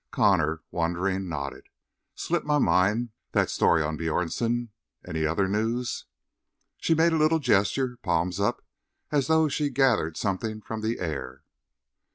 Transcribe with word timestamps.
Connor, 0.09 0.63
wondering, 0.71 1.29
nodded. 1.29 1.69
"Slipped 2.15 2.43
my 2.43 2.57
mind, 2.57 3.09
that 3.33 3.51
story 3.51 3.83
of 3.83 3.97
Bjornsen. 3.99 4.69
Any 5.07 5.27
other 5.27 5.47
news?" 5.47 6.05
She 6.79 6.95
made 6.95 7.13
a 7.13 7.17
little 7.19 7.37
gesture, 7.37 7.97
palms 8.01 8.39
up, 8.39 8.65
as 9.11 9.27
though 9.27 9.47
she 9.47 9.69
gathered 9.69 10.17
something 10.17 10.59
from 10.59 10.81
the 10.81 10.97
air. 10.97 11.43